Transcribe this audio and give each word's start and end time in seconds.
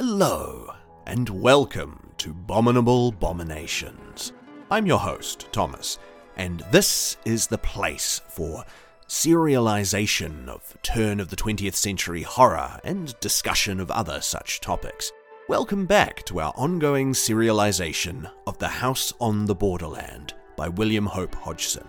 Hello, 0.00 0.72
and 1.08 1.28
welcome 1.28 2.12
to 2.18 2.32
Bominable 2.32 3.18
Bominations. 3.18 4.30
I'm 4.70 4.86
your 4.86 5.00
host, 5.00 5.48
Tuomas, 5.50 5.98
and 6.36 6.60
this 6.70 7.16
is 7.24 7.48
the 7.48 7.58
place 7.58 8.20
for 8.28 8.64
serialization 9.08 10.46
of 10.46 10.80
turn 10.82 11.18
of 11.18 11.30
the 11.30 11.36
20th 11.36 11.74
century 11.74 12.22
horror 12.22 12.78
and 12.84 13.18
discussion 13.18 13.80
of 13.80 13.90
other 13.90 14.20
such 14.20 14.60
topics. 14.60 15.10
Welcome 15.48 15.84
back 15.84 16.24
to 16.26 16.38
our 16.38 16.52
ongoing 16.54 17.12
serialization 17.12 18.30
of 18.46 18.56
The 18.58 18.68
House 18.68 19.12
on 19.18 19.46
the 19.46 19.56
Borderland 19.56 20.32
by 20.56 20.68
William 20.68 21.06
Hope 21.06 21.34
Hodgson. 21.34 21.88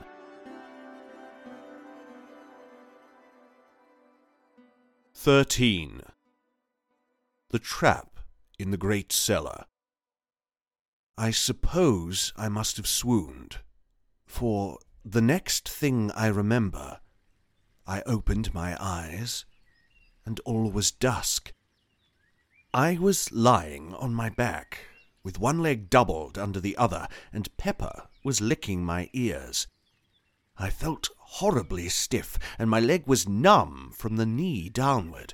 Thirteen. 5.13 6.01
The 7.51 7.57
Trap 7.57 8.19
in 8.59 8.69
the 8.69 8.77
Great 8.77 9.11
Cellar. 9.11 9.65
I 11.17 11.31
suppose 11.31 12.31
I 12.37 12.47
must 12.47 12.77
have 12.77 12.85
swooned, 12.85 13.57
for 14.27 14.77
the 15.03 15.21
next 15.23 15.67
thing 15.67 16.11
I 16.11 16.27
remember, 16.27 16.99
I 17.87 18.03
opened 18.05 18.53
my 18.53 18.77
eyes, 18.79 19.45
and 20.27 20.39
all 20.45 20.69
was 20.69 20.91
dusk. 20.91 21.51
I 22.71 22.99
was 22.99 23.31
lying 23.31 23.95
on 23.95 24.13
my 24.13 24.29
back, 24.29 24.81
with 25.23 25.39
one 25.39 25.57
leg 25.63 25.89
doubled 25.89 26.37
under 26.37 26.59
the 26.59 26.77
other, 26.77 27.07
and 27.33 27.57
Pepper 27.57 28.09
was 28.23 28.41
licking 28.41 28.85
my 28.85 29.09
ears. 29.13 29.65
I 30.55 30.69
felt 30.69 31.09
horribly 31.17 31.89
stiff, 31.89 32.37
and 32.59 32.69
my 32.69 32.79
leg 32.79 33.07
was 33.07 33.27
numb 33.27 33.91
from 33.95 34.17
the 34.17 34.27
knee 34.27 34.69
downward. 34.69 35.33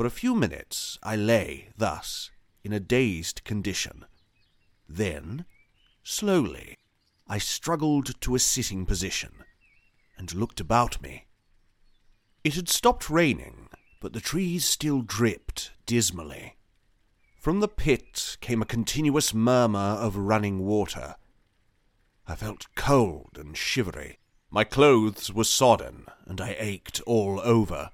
For 0.00 0.06
a 0.06 0.18
few 0.24 0.34
minutes 0.34 0.98
I 1.02 1.14
lay 1.14 1.68
thus, 1.76 2.30
in 2.64 2.72
a 2.72 2.80
dazed 2.80 3.44
condition. 3.44 4.06
Then, 4.88 5.44
slowly, 6.02 6.78
I 7.28 7.36
struggled 7.36 8.18
to 8.22 8.34
a 8.34 8.38
sitting 8.38 8.86
position, 8.86 9.44
and 10.16 10.32
looked 10.32 10.58
about 10.58 11.02
me. 11.02 11.26
It 12.42 12.54
had 12.54 12.70
stopped 12.70 13.10
raining, 13.10 13.68
but 14.00 14.14
the 14.14 14.22
trees 14.22 14.64
still 14.64 15.02
dripped 15.02 15.72
dismally. 15.84 16.56
From 17.38 17.60
the 17.60 17.68
pit 17.68 18.38
came 18.40 18.62
a 18.62 18.64
continuous 18.64 19.34
murmur 19.34 19.98
of 20.00 20.16
running 20.16 20.60
water. 20.60 21.16
I 22.26 22.36
felt 22.36 22.74
cold 22.74 23.32
and 23.36 23.54
shivery. 23.54 24.18
My 24.50 24.64
clothes 24.64 25.30
were 25.30 25.44
sodden, 25.44 26.06
and 26.24 26.40
I 26.40 26.56
ached 26.58 27.02
all 27.02 27.38
over. 27.44 27.90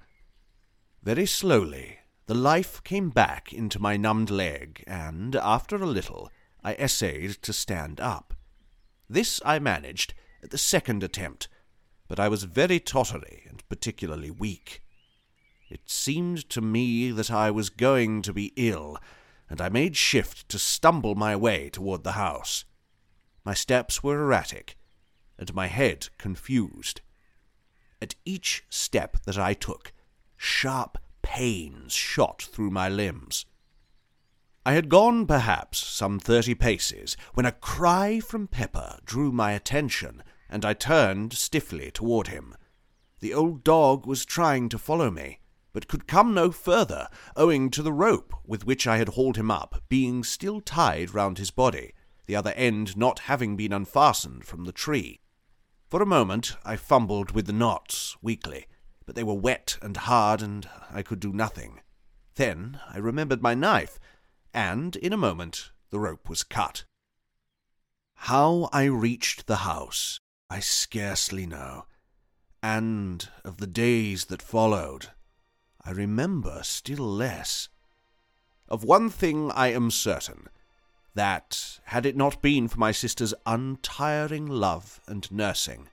Very 1.07 1.25
slowly, 1.25 1.99
the 2.25 2.35
life 2.35 2.83
came 2.83 3.11
back 3.11 3.53
into 3.53 3.79
my 3.79 3.95
numbed 3.95 4.29
leg, 4.29 4.83
and 4.85 5.37
after 5.37 5.77
a 5.77 5.85
little, 5.85 6.29
I 6.65 6.73
essayed 6.73 7.41
to 7.43 7.53
stand 7.53 8.01
up. 8.01 8.33
This 9.09 9.39
I 9.45 9.57
managed 9.59 10.13
at 10.43 10.49
the 10.49 10.57
second 10.57 11.03
attempt, 11.03 11.47
but 12.09 12.19
I 12.19 12.27
was 12.27 12.43
very 12.43 12.81
tottery 12.81 13.45
and 13.47 13.63
particularly 13.69 14.29
weak. 14.29 14.83
It 15.69 15.89
seemed 15.89 16.49
to 16.49 16.59
me 16.59 17.11
that 17.11 17.31
I 17.31 17.51
was 17.51 17.69
going 17.69 18.21
to 18.23 18.33
be 18.33 18.51
ill, 18.57 18.97
and 19.49 19.61
I 19.61 19.69
made 19.69 19.95
shift 19.95 20.49
to 20.49 20.59
stumble 20.59 21.15
my 21.15 21.37
way 21.37 21.69
toward 21.69 22.03
the 22.03 22.19
house. 22.19 22.65
My 23.45 23.53
steps 23.53 24.03
were 24.03 24.19
erratic, 24.19 24.75
and 25.39 25.55
my 25.55 25.67
head 25.67 26.09
confused. 26.17 26.99
At 28.01 28.15
each 28.25 28.65
step 28.69 29.23
that 29.23 29.37
I 29.37 29.53
took, 29.53 29.93
sharp 30.37 30.97
pains 31.21 31.93
shot 31.93 32.41
through 32.41 32.69
my 32.69 32.87
limbs. 32.87 33.45
I 34.65 34.73
had 34.73 34.89
gone 34.89 35.25
perhaps 35.25 35.79
some 35.79 36.19
thirty 36.19 36.53
paces 36.53 37.15
when 37.33 37.45
a 37.45 37.51
cry 37.51 38.19
from 38.19 38.47
Pepper 38.47 38.99
drew 39.05 39.31
my 39.31 39.53
attention, 39.53 40.23
and 40.49 40.63
I 40.63 40.73
turned 40.73 41.33
stiffly 41.33 41.91
toward 41.91 42.27
him. 42.27 42.55
The 43.19 43.33
old 43.33 43.63
dog 43.63 44.05
was 44.05 44.25
trying 44.25 44.69
to 44.69 44.77
follow 44.77 45.09
me, 45.09 45.39
but 45.73 45.87
could 45.87 46.07
come 46.07 46.33
no 46.33 46.51
further, 46.51 47.07
owing 47.35 47.69
to 47.71 47.81
the 47.81 47.93
rope 47.93 48.33
with 48.45 48.65
which 48.65 48.87
I 48.87 48.97
had 48.97 49.09
hauled 49.09 49.37
him 49.37 49.49
up 49.49 49.83
being 49.89 50.23
still 50.23 50.61
tied 50.61 51.13
round 51.13 51.37
his 51.37 51.51
body, 51.51 51.93
the 52.25 52.35
other 52.35 52.51
end 52.51 52.97
not 52.97 53.19
having 53.19 53.55
been 53.55 53.73
unfastened 53.73 54.45
from 54.45 54.65
the 54.65 54.71
tree. 54.71 55.19
For 55.89 56.01
a 56.01 56.05
moment 56.05 56.57
I 56.65 56.75
fumbled 56.75 57.31
with 57.31 57.47
the 57.47 57.53
knots 57.53 58.17
weakly, 58.21 58.67
but 59.07 59.15
they 59.15 59.23
were 59.23 59.33
wet 59.33 59.79
and 59.81 59.97
hard, 59.97 60.43
and 60.43 60.69
I 60.91 61.01
could 61.01 61.19
do 61.19 61.33
nothing. 61.33 61.81
Then 62.35 62.79
I 62.87 62.99
remembered 62.99 63.41
my 63.41 63.55
knife, 63.55 63.97
and 64.53 64.95
in 64.95 65.11
a 65.11 65.17
moment 65.17 65.71
the 65.89 65.99
rope 65.99 66.29
was 66.29 66.43
cut. 66.43 66.85
How 68.13 68.69
I 68.71 68.83
reached 68.83 69.47
the 69.47 69.57
house, 69.57 70.19
I 70.47 70.59
scarcely 70.59 71.47
know 71.47 71.85
and 72.61 73.29
of 73.43 73.57
the 73.57 73.67
days 73.67 74.25
that 74.25 74.41
followed, 74.41 75.07
I 75.83 75.91
remember 75.91 76.61
still 76.63 77.05
less. 77.05 77.69
Of 78.67 78.83
one 78.83 79.09
thing 79.09 79.51
I 79.51 79.67
am 79.67 79.91
certain 79.91 80.49
that, 81.13 81.79
had 81.85 82.05
it 82.05 82.15
not 82.15 82.41
been 82.41 82.67
for 82.67 82.77
my 82.77 82.91
sister's 82.91 83.33
untiring 83.45 84.45
love 84.45 84.99
and 85.07 85.31
nursing, 85.31 85.87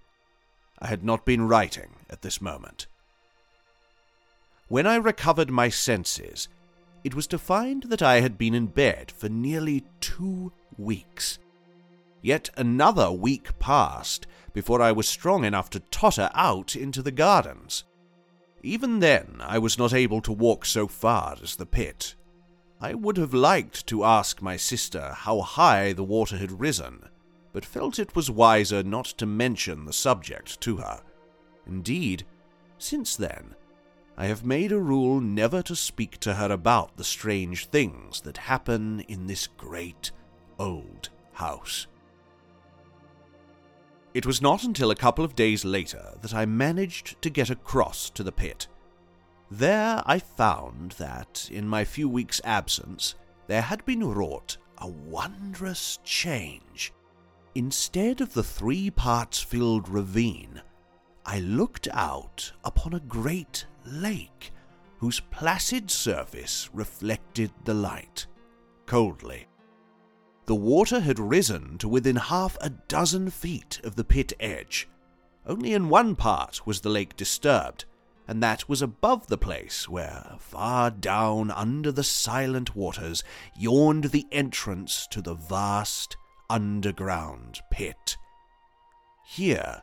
I 0.79 0.89
had 0.89 1.05
not 1.05 1.25
been 1.25 1.47
writing 1.47 1.97
at 2.11 2.23
this 2.23 2.41
moment. 2.41 2.87
When 4.69 4.87
I 4.87 4.97
recovered 4.97 5.51
my 5.51 5.69
senses, 5.69 6.49
it 7.05 7.15
was 7.15 7.27
to 7.29 7.39
find 7.39 7.83
that 7.85 8.03
I 8.03 8.21
had 8.21 8.39
been 8.39 8.55
in 8.55 8.67
bed 8.67 9.11
for 9.11 9.29
nearly 9.29 9.85
two 10.01 10.53
weeks. 10.79 11.39
Yet 12.23 12.49
another 12.57 13.13
week 13.13 13.59
passed 13.59 14.27
before 14.55 14.81
I 14.81 14.93
was 14.93 15.07
strong 15.07 15.45
enough 15.45 15.69
to 15.71 15.81
totter 15.81 16.31
out 16.35 16.75
into 16.75 17.03
the 17.03 17.13
gardens. 17.13 17.85
Even 18.63 19.01
then, 19.01 19.37
I 19.41 19.59
was 19.59 19.77
not 19.77 19.93
able 19.93 20.23
to 20.23 20.33
walk 20.33 20.65
so 20.65 20.89
far 20.89 21.37
as 21.43 21.57
the 21.57 21.67
pit. 21.67 22.15
I 22.81 22.95
would 22.95 23.19
have 23.19 23.35
liked 23.35 23.87
to 23.89 24.05
ask 24.05 24.41
my 24.41 24.57
sister 24.57 25.13
how 25.15 25.43
high 25.43 25.93
the 25.93 26.03
water 26.03 26.39
had 26.39 26.61
risen, 26.61 27.11
but 27.53 27.67
felt 27.67 27.99
it 27.99 28.17
was 28.17 28.31
wiser 28.31 28.83
not 28.83 29.05
to 29.19 29.27
mention 29.27 29.85
the 29.85 29.93
subject 29.93 30.59
to 30.63 30.79
her. 30.79 31.03
Indeed, 31.67 32.25
since 32.79 33.17
then, 33.17 33.55
I 34.17 34.27
have 34.27 34.45
made 34.45 34.71
a 34.71 34.79
rule 34.79 35.21
never 35.21 35.61
to 35.63 35.75
speak 35.75 36.19
to 36.21 36.35
her 36.35 36.53
about 36.53 36.97
the 36.97 37.05
strange 37.05 37.67
things 37.67 38.21
that 38.21 38.37
happen 38.37 39.01
in 39.01 39.27
this 39.27 39.49
great 39.49 40.13
old 40.59 41.09
house. 41.33 41.89
It 44.15 44.25
was 44.25 44.41
not 44.41 44.63
until 44.63 44.93
a 44.93 44.97
couple 44.97 45.25
of 45.25 45.35
days 45.35 45.65
later 45.65 46.15
that 46.23 46.33
I 46.33 46.47
managed 46.47 47.21
to 47.23 47.31
get 47.31 47.51
across 47.51 48.09
to 48.11 48.23
the 48.23 48.31
pit. 48.31 48.69
There 49.51 50.01
I 50.07 50.21
found 50.21 50.93
that, 50.93 51.49
in 51.51 51.69
my 51.69 51.85
few 51.85 52.09
weeks' 52.09 52.41
absence, 52.45 53.17
there 53.49 53.63
had 53.63 53.85
been 53.85 54.05
wrought 54.05 54.57
a 54.79 54.89
wondrous 54.89 55.99
change. 56.05 56.93
Instead 57.57 58.21
of 58.21 58.33
the 58.33 58.45
three 58.45 58.91
parts 58.91 59.41
filled 59.41 59.89
ravine, 59.89 60.63
I 61.27 61.41
looked 61.41 61.89
out 61.93 62.53
upon 62.65 62.95
a 62.95 63.01
great 63.01 63.67
lake 63.85 64.53
whose 64.99 65.21
placid 65.21 65.91
surface 65.91 66.71
reflected 66.73 67.51
the 67.65 67.75
light 67.75 68.27
coldly. 68.87 69.47
The 70.47 70.55
water 70.55 71.01
had 71.01 71.19
risen 71.19 71.79
to 71.79 71.89
within 71.89 72.17
half 72.17 72.57
a 72.61 72.71
dozen 72.71 73.31
feet 73.31 73.81
of 73.83 73.97
the 73.97 74.05
pit 74.05 74.33
edge. 74.39 74.89
Only 75.47 75.75
in 75.75 75.89
one 75.89 76.17
part 76.17 76.67
was 76.67 76.81
the 76.81 76.91
lake 76.91 77.17
disturbed, 77.17 77.85
and 78.27 78.43
that 78.43 78.69
was 78.69 78.81
above 78.81 79.27
the 79.27 79.39
place 79.39 79.89
where, 79.89 80.37
far 80.39 80.91
down 80.91 81.51
under 81.51 81.93
the 81.93 82.05
silent 82.05 82.75
waters, 82.75 83.23
yawned 83.57 84.05
the 84.05 84.27
entrance 84.33 85.07
to 85.11 85.21
the 85.21 85.35
vast 85.35 86.17
underground 86.49 87.61
pit. 87.71 88.17
Here 89.27 89.83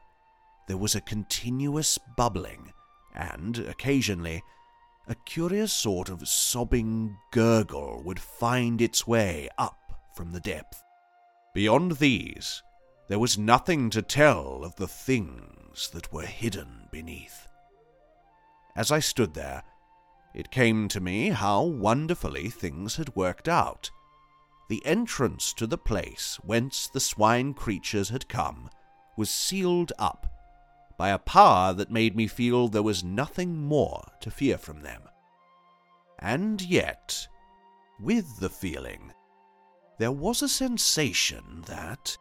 there 0.68 0.78
was 0.78 0.96
a 0.96 1.02
continuous 1.02 2.00
bubbling, 2.18 2.72
and 3.14 3.58
occasionally 3.60 4.44
a 5.08 5.16
curious 5.26 5.74
sort 5.74 6.10
of 6.10 6.28
sobbing 6.28 7.18
gurgle 7.32 8.02
would 8.06 8.20
find 8.20 8.82
its 8.82 9.06
way 9.08 9.50
up 9.58 9.78
from 10.16 10.32
the 10.32 10.40
depth. 10.40 10.82
Beyond 11.54 11.94
these, 11.94 12.64
there 13.10 13.20
was 13.20 13.38
nothing 13.38 13.90
to 13.90 14.02
tell 14.02 14.64
of 14.64 14.76
the 14.76 14.88
things 14.88 15.90
that 15.94 16.14
were 16.14 16.26
hidden 16.26 16.88
beneath. 16.92 17.48
As 18.76 18.92
I 18.92 19.00
stood 19.00 19.34
there, 19.34 19.64
it 20.34 20.52
came 20.52 20.88
to 20.90 21.02
me 21.02 21.30
how 21.30 21.64
wonderfully 21.64 22.50
things 22.50 22.96
had 22.96 23.16
worked 23.16 23.50
out. 23.50 23.92
The 24.70 24.86
entrance 24.86 25.54
to 25.56 25.68
the 25.68 25.78
place 25.78 26.40
whence 26.42 26.88
the 26.88 27.02
swine 27.02 27.54
creatures 27.54 28.10
had 28.10 28.30
come 28.30 28.70
was 29.18 29.30
sealed 29.30 29.92
up 30.00 30.26
by 31.02 31.10
a 31.10 31.18
power 31.18 31.74
that 31.74 31.90
made 31.90 32.16
me 32.16 32.28
feel 32.28 32.68
there 32.68 32.84
was 32.84 33.04
nothing 33.04 33.58
more 33.58 34.06
to 34.20 34.30
fear 34.30 34.56
from 34.56 34.84
them. 34.84 35.02
And 36.20 36.62
yet, 36.62 37.28
with 38.00 38.40
the 38.40 38.52
feeling, 38.52 39.12
there 39.98 40.12
was 40.12 40.44
a 40.44 40.48
sensation 40.48 41.64
that, 41.66 42.16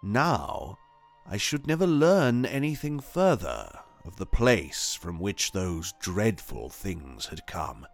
now, 0.00 0.78
I 1.26 1.38
should 1.38 1.66
never 1.66 1.88
learn 1.88 2.46
anything 2.46 3.00
further 3.00 3.68
of 4.04 4.14
the 4.14 4.26
place 4.26 4.94
from 4.94 5.18
which 5.18 5.50
those 5.50 5.92
dreadful 6.00 6.68
things 6.68 7.26
had 7.26 7.48
come. 7.48 7.84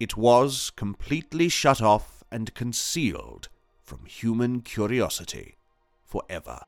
It 0.00 0.16
was 0.16 0.72
completely 0.74 1.48
shut 1.48 1.80
off 1.80 2.24
and 2.32 2.52
concealed 2.52 3.48
from 3.80 4.06
human 4.06 4.60
curiosity 4.60 5.56
forever. 6.04 6.62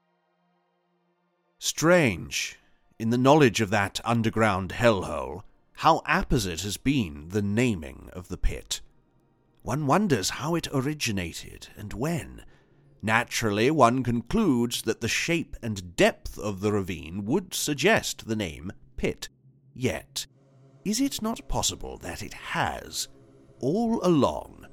Strange, 1.63 2.59
in 2.99 3.11
the 3.11 3.19
knowledge 3.19 3.61
of 3.61 3.69
that 3.69 4.01
underground 4.03 4.71
hellhole, 4.71 5.43
how 5.75 6.01
apposite 6.07 6.63
has 6.63 6.79
been 6.79 7.29
the 7.29 7.43
naming 7.43 8.09
of 8.15 8.29
the 8.29 8.39
pit. 8.39 8.81
One 9.61 9.87
wonders 9.87 10.31
how 10.31 10.55
it 10.55 10.69
originated 10.73 11.69
and 11.77 11.93
when. 11.93 12.47
Naturally, 13.03 13.71
one 13.71 14.03
concludes 14.03 14.81
that 14.83 15.03
the 15.03 15.07
shape 15.09 15.55
and 15.61 15.95
depth 15.97 16.39
of 16.39 16.61
the 16.61 16.73
ravine 16.73 17.27
would 17.27 17.53
suggest 17.53 18.27
the 18.27 18.37
name 18.37 18.73
pit. 18.97 19.29
Yet, 19.75 20.27
is 20.87 20.99
it 20.99 21.21
not 21.21 21.47
possible 21.47 21.99
that 21.99 22.23
it 22.23 22.33
has, 22.33 23.07
all 23.59 24.01
along, 24.03 24.67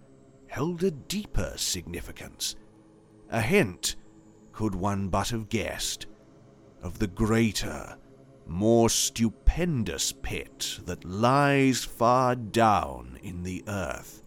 held 0.48 0.86
a 0.86 0.92
deeper 0.92 1.51
significance? 1.57 2.56
A 3.30 3.42
hint, 3.42 3.98
could 4.54 4.74
one 4.74 5.10
but 5.10 5.28
have 5.30 5.50
guessed, 5.50 6.06
of 6.88 7.00
the 7.00 7.07
greater, 7.07 7.98
more 8.48 8.89
stupendous 8.89 10.13
pit 10.13 10.80
that 10.86 11.04
lies 11.04 11.84
far 11.84 12.34
down 12.34 13.19
in 13.22 13.44
the 13.44 13.62
earth 13.68 14.24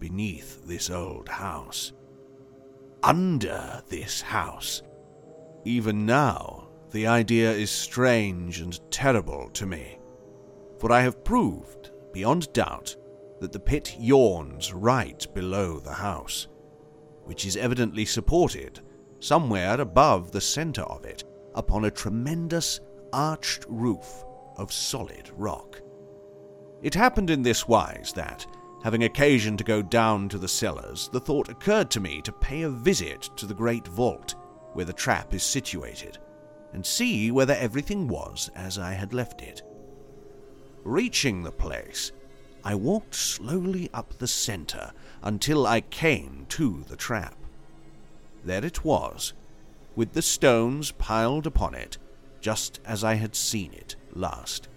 beneath 0.00 0.66
this 0.66 0.90
old 0.90 1.28
house. 1.28 1.92
Under 3.04 3.80
this 3.88 4.20
house. 4.20 4.82
Even 5.64 6.04
now, 6.04 6.68
the 6.90 7.06
idea 7.06 7.52
is 7.52 7.70
strange 7.70 8.60
and 8.60 8.80
terrible 8.90 9.48
to 9.50 9.64
me, 9.64 10.00
for 10.80 10.90
I 10.90 11.02
have 11.02 11.24
proved, 11.24 11.92
beyond 12.12 12.52
doubt, 12.52 12.96
that 13.40 13.52
the 13.52 13.60
pit 13.60 13.94
yawns 13.96 14.72
right 14.72 15.24
below 15.34 15.78
the 15.78 15.92
house, 15.92 16.48
which 17.22 17.46
is 17.46 17.56
evidently 17.56 18.04
supported, 18.04 18.80
somewhere 19.20 19.80
above 19.80 20.32
the 20.32 20.40
center 20.40 20.82
of 20.82 21.04
it, 21.04 21.22
upon 21.54 21.84
a 21.84 21.90
tremendous 21.90 22.80
arched 23.12 23.64
roof 23.68 24.24
of 24.56 24.72
solid 24.72 25.30
rock. 25.36 25.80
It 26.82 26.94
happened 26.94 27.30
in 27.30 27.42
this 27.42 27.68
wise 27.68 28.12
that, 28.16 28.46
having 28.82 29.04
occasion 29.04 29.56
to 29.56 29.64
go 29.64 29.82
down 29.82 30.28
to 30.30 30.38
the 30.38 30.48
cellars, 30.48 31.08
the 31.12 31.20
thought 31.20 31.48
occurred 31.48 31.90
to 31.92 32.00
me 32.00 32.20
to 32.22 32.32
pay 32.32 32.62
a 32.62 32.70
visit 32.70 33.30
to 33.36 33.46
the 33.46 33.54
great 33.54 33.86
vault 33.86 34.34
where 34.72 34.84
the 34.84 34.92
trap 34.92 35.34
is 35.34 35.42
situated, 35.42 36.18
and 36.72 36.84
see 36.84 37.30
whether 37.30 37.54
everything 37.54 38.08
was 38.08 38.50
as 38.54 38.78
I 38.78 38.92
had 38.92 39.12
left 39.12 39.42
it. 39.42 39.62
Reaching 40.82 41.42
the 41.42 41.52
place, 41.52 42.12
I 42.64 42.74
walked 42.74 43.14
slowly 43.14 43.90
up 43.92 44.18
the 44.18 44.26
center 44.26 44.92
until 45.22 45.66
I 45.66 45.80
came 45.80 46.46
to 46.50 46.84
the 46.88 46.96
trap. 46.96 47.36
There 48.44 48.64
it 48.64 48.84
was, 48.84 49.34
with 49.94 50.12
the 50.12 50.22
stones 50.22 50.92
piled 50.92 51.46
upon 51.46 51.74
it, 51.74 51.98
just 52.40 52.80
as 52.84 53.04
I 53.04 53.14
had 53.14 53.34
seen 53.34 53.72
it 53.72 53.96
last. 54.12 54.68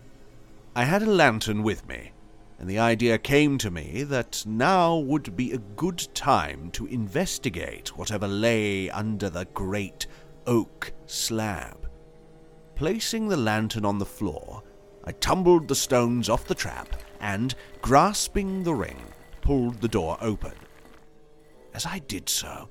I 0.75 0.83
had 0.83 1.01
a 1.01 1.09
lantern 1.09 1.63
with 1.63 1.87
me, 1.87 2.11
and 2.59 2.69
the 2.69 2.79
idea 2.79 3.17
came 3.17 3.57
to 3.59 3.71
me 3.71 4.03
that 4.03 4.45
now 4.45 4.97
would 4.97 5.35
be 5.35 5.51
a 5.51 5.57
good 5.57 6.07
time 6.13 6.69
to 6.71 6.85
investigate 6.87 7.97
whatever 7.97 8.27
lay 8.27 8.89
under 8.89 9.29
the 9.29 9.45
great 9.53 10.07
oak 10.47 10.93
slab. 11.05 11.89
Placing 12.75 13.27
the 13.27 13.37
lantern 13.37 13.85
on 13.85 13.99
the 13.99 14.05
floor, 14.05 14.63
I 15.05 15.11
tumbled 15.13 15.67
the 15.67 15.75
stones 15.75 16.29
off 16.29 16.45
the 16.45 16.55
trap 16.55 16.87
and, 17.19 17.55
grasping 17.81 18.63
the 18.63 18.73
ring, 18.73 18.99
pulled 19.41 19.79
the 19.81 19.87
door 19.87 20.17
open. 20.19 20.53
As 21.73 21.85
I 21.85 21.99
did 21.99 22.27
so, 22.27 22.69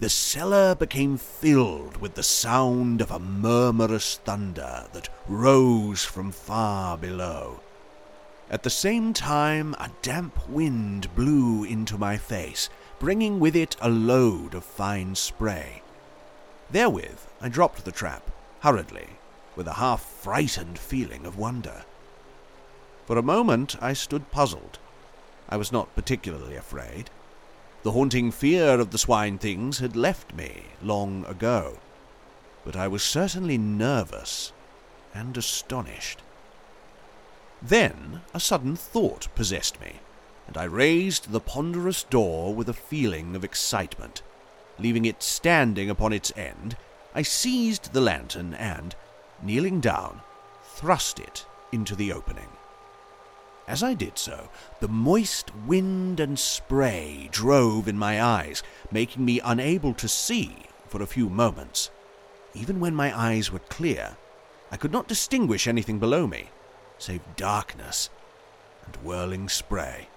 the 0.00 0.08
cellar 0.08 0.76
became 0.76 1.16
filled 1.16 1.96
with 1.96 2.14
the 2.14 2.22
sound 2.22 3.00
of 3.00 3.10
a 3.10 3.18
murmurous 3.18 4.18
thunder 4.18 4.86
that 4.92 5.08
rose 5.26 6.04
from 6.04 6.30
far 6.30 6.96
below. 6.96 7.60
At 8.48 8.62
the 8.62 8.70
same 8.70 9.12
time, 9.12 9.74
a 9.74 9.90
damp 10.02 10.48
wind 10.48 11.12
blew 11.16 11.64
into 11.64 11.98
my 11.98 12.16
face, 12.16 12.70
bringing 13.00 13.40
with 13.40 13.56
it 13.56 13.76
a 13.80 13.88
load 13.88 14.54
of 14.54 14.64
fine 14.64 15.16
spray. 15.16 15.82
Therewith, 16.70 17.26
I 17.40 17.48
dropped 17.48 17.84
the 17.84 17.92
trap, 17.92 18.30
hurriedly, 18.60 19.08
with 19.56 19.66
a 19.66 19.74
half 19.74 20.02
frightened 20.02 20.78
feeling 20.78 21.26
of 21.26 21.36
wonder. 21.36 21.84
For 23.06 23.18
a 23.18 23.22
moment 23.22 23.82
I 23.82 23.94
stood 23.94 24.30
puzzled. 24.30 24.78
I 25.48 25.56
was 25.56 25.72
not 25.72 25.94
particularly 25.96 26.54
afraid. 26.54 27.10
The 27.84 27.92
haunting 27.92 28.32
fear 28.32 28.80
of 28.80 28.90
the 28.90 28.98
swine 28.98 29.38
things 29.38 29.78
had 29.78 29.94
left 29.94 30.34
me 30.34 30.64
long 30.82 31.24
ago, 31.26 31.78
but 32.64 32.74
I 32.74 32.88
was 32.88 33.04
certainly 33.04 33.56
nervous 33.56 34.52
and 35.14 35.36
astonished. 35.36 36.20
Then 37.62 38.22
a 38.34 38.40
sudden 38.40 38.74
thought 38.74 39.28
possessed 39.36 39.80
me, 39.80 40.00
and 40.48 40.56
I 40.56 40.64
raised 40.64 41.30
the 41.30 41.40
ponderous 41.40 42.02
door 42.02 42.52
with 42.52 42.68
a 42.68 42.74
feeling 42.74 43.36
of 43.36 43.44
excitement. 43.44 44.22
Leaving 44.78 45.04
it 45.04 45.22
standing 45.22 45.88
upon 45.88 46.12
its 46.12 46.32
end, 46.36 46.76
I 47.14 47.22
seized 47.22 47.92
the 47.92 48.00
lantern 48.00 48.54
and, 48.54 48.94
kneeling 49.42 49.80
down, 49.80 50.20
thrust 50.62 51.18
it 51.20 51.46
into 51.72 51.94
the 51.94 52.12
opening. 52.12 52.48
As 53.68 53.82
I 53.82 53.92
did 53.92 54.16
so, 54.16 54.48
the 54.80 54.88
moist 54.88 55.54
wind 55.66 56.20
and 56.20 56.38
spray 56.38 57.28
drove 57.30 57.86
in 57.86 57.98
my 57.98 58.22
eyes, 58.22 58.62
making 58.90 59.26
me 59.26 59.40
unable 59.44 59.92
to 59.92 60.08
see 60.08 60.56
for 60.86 61.02
a 61.02 61.06
few 61.06 61.28
moments. 61.28 61.90
Even 62.54 62.80
when 62.80 62.94
my 62.94 63.16
eyes 63.16 63.52
were 63.52 63.58
clear, 63.58 64.16
I 64.70 64.78
could 64.78 64.90
not 64.90 65.06
distinguish 65.06 65.66
anything 65.66 65.98
below 65.98 66.26
me, 66.26 66.48
save 66.96 67.20
darkness 67.36 68.08
and 68.86 68.96
whirling 69.04 69.50
spray. 69.50 70.08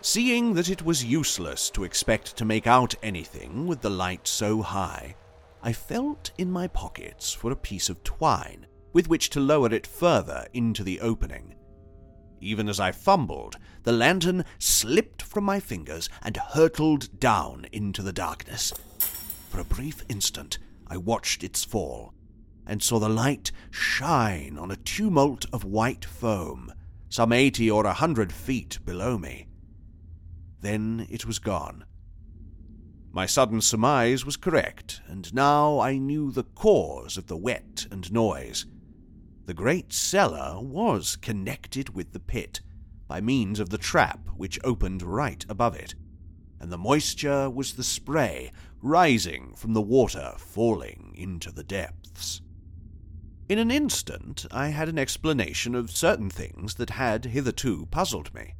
Seeing 0.00 0.54
that 0.54 0.70
it 0.70 0.82
was 0.82 1.04
useless 1.04 1.68
to 1.70 1.84
expect 1.84 2.38
to 2.38 2.46
make 2.46 2.66
out 2.66 2.94
anything 3.02 3.66
with 3.66 3.82
the 3.82 3.90
light 3.90 4.26
so 4.26 4.62
high, 4.62 5.14
I 5.62 5.74
felt 5.74 6.30
in 6.38 6.50
my 6.50 6.68
pockets 6.68 7.34
for 7.34 7.52
a 7.52 7.56
piece 7.56 7.90
of 7.90 8.02
twine 8.02 8.66
with 8.94 9.08
which 9.08 9.28
to 9.30 9.40
lower 9.40 9.70
it 9.74 9.86
further 9.86 10.46
into 10.54 10.82
the 10.82 10.98
opening. 11.00 11.54
Even 12.42 12.68
as 12.68 12.80
I 12.80 12.90
fumbled, 12.90 13.56
the 13.84 13.92
lantern 13.92 14.44
slipped 14.58 15.22
from 15.22 15.44
my 15.44 15.60
fingers 15.60 16.08
and 16.22 16.36
hurtled 16.36 17.20
down 17.20 17.66
into 17.70 18.02
the 18.02 18.12
darkness. 18.12 18.72
For 19.48 19.60
a 19.60 19.64
brief 19.64 20.02
instant, 20.08 20.58
I 20.88 20.96
watched 20.96 21.44
its 21.44 21.62
fall, 21.62 22.12
and 22.66 22.82
saw 22.82 22.98
the 22.98 23.08
light 23.08 23.52
shine 23.70 24.58
on 24.58 24.72
a 24.72 24.76
tumult 24.76 25.46
of 25.52 25.62
white 25.62 26.04
foam, 26.04 26.72
some 27.08 27.32
eighty 27.32 27.70
or 27.70 27.86
a 27.86 27.92
hundred 27.92 28.32
feet 28.32 28.80
below 28.84 29.18
me. 29.18 29.46
Then 30.60 31.06
it 31.08 31.24
was 31.24 31.38
gone. 31.38 31.84
My 33.12 33.26
sudden 33.26 33.60
surmise 33.60 34.26
was 34.26 34.36
correct, 34.36 35.00
and 35.06 35.32
now 35.32 35.78
I 35.78 35.96
knew 35.96 36.32
the 36.32 36.44
cause 36.44 37.16
of 37.16 37.28
the 37.28 37.36
wet 37.36 37.86
and 37.90 38.10
noise. 38.12 38.66
The 39.44 39.54
great 39.54 39.92
cellar 39.92 40.60
was 40.60 41.16
connected 41.16 41.90
with 41.90 42.12
the 42.12 42.20
pit 42.20 42.60
by 43.08 43.20
means 43.20 43.58
of 43.58 43.70
the 43.70 43.78
trap 43.78 44.28
which 44.36 44.60
opened 44.62 45.02
right 45.02 45.44
above 45.48 45.74
it, 45.74 45.96
and 46.60 46.70
the 46.70 46.78
moisture 46.78 47.50
was 47.50 47.74
the 47.74 47.82
spray 47.82 48.52
rising 48.80 49.54
from 49.56 49.72
the 49.72 49.82
water 49.82 50.34
falling 50.38 51.12
into 51.16 51.50
the 51.50 51.64
depths. 51.64 52.40
In 53.48 53.58
an 53.58 53.72
instant 53.72 54.46
I 54.52 54.68
had 54.68 54.88
an 54.88 54.98
explanation 54.98 55.74
of 55.74 55.90
certain 55.90 56.30
things 56.30 56.74
that 56.74 56.90
had 56.90 57.24
hitherto 57.24 57.86
puzzled 57.86 58.32
me. 58.32 58.54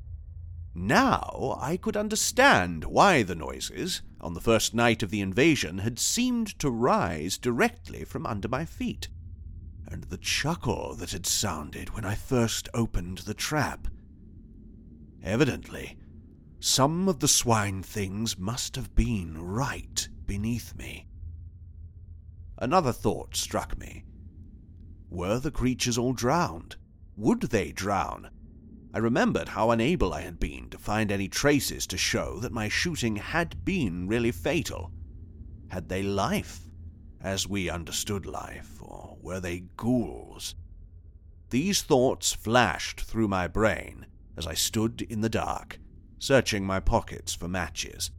Now 0.75 1.57
I 1.61 1.77
could 1.77 1.97
understand 1.97 2.85
why 2.85 3.23
the 3.23 3.37
noises, 3.37 4.03
on 4.21 4.35
the 4.35 4.41
first 4.41 4.75
night 4.75 5.05
of 5.05 5.11
the 5.11 5.21
invasion, 5.21 5.79
had 5.79 6.01
seemed 6.01 6.59
to 6.59 6.71
rise 6.71 7.39
directly 7.39 8.05
from 8.05 8.27
under 8.27 8.49
my 8.49 8.65
feet 8.65 9.09
and 9.93 10.05
the 10.05 10.17
chuckle 10.17 10.95
that 10.95 11.11
had 11.11 11.27
sounded 11.27 11.91
when 11.91 12.05
I 12.05 12.15
first 12.15 12.69
opened 12.73 13.19
the 13.19 13.35
trap. 13.35 13.89
Evidently, 15.23 15.99
some 16.61 17.09
of 17.09 17.21
the 17.21 17.29
swine 17.29 17.83
things 17.83 18.39
must 18.39 18.75
have 18.77 18.95
been 18.95 19.37
right 19.37 20.09
beneath 20.25 20.75
me. 20.77 21.07
Another 22.59 22.93
thought 22.93 23.37
struck 23.37 23.77
me. 23.79 24.05
Were 25.11 25.39
the 25.39 25.51
creatures 25.51 25.99
all 25.99 26.15
drowned? 26.15 26.77
Would 27.17 27.43
they 27.43 27.73
drown? 27.73 28.31
I 28.95 28.99
remembered 28.99 29.49
how 29.49 29.71
unable 29.71 30.15
I 30.15 30.23
had 30.23 30.41
been 30.41 30.71
to 30.71 30.79
find 30.79 31.13
any 31.13 31.29
traces 31.29 31.87
to 31.89 31.99
show 31.99 32.39
that 32.41 32.53
my 32.53 32.69
shooting 32.69 33.17
had 33.17 33.65
been 33.65 34.09
really 34.09 34.33
fatal. 34.33 34.91
Had 35.69 35.89
they 35.89 36.03
life, 36.03 36.61
as 37.23 37.49
we 37.49 37.71
understood 37.71 38.27
life, 38.27 38.79
or 38.81 39.17
were 39.21 39.41
they 39.41 39.61
ghouls? 39.77 40.55
These 41.51 41.83
thoughts 41.83 42.33
flashed 42.33 43.01
through 43.01 43.29
my 43.29 43.47
brain 43.47 44.07
as 44.37 44.47
I 44.47 44.55
stood 44.55 45.03
in 45.03 45.21
the 45.21 45.29
dark, 45.29 45.79
searching 46.19 46.65
my 46.65 46.81
pockets 46.81 47.35
for 47.35 47.49
matches. 47.49 48.11